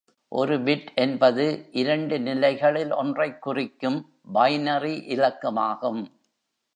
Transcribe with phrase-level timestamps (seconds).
[0.31, 1.43] ஒரு "பிட்" என்பது
[1.71, 3.99] இரண்டு நிலைகளில் ஒன்றைக் குறிக்கும்
[4.33, 6.01] பைனரி இலக்கமாகும்.